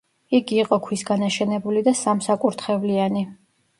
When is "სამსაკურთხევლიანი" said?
2.03-3.27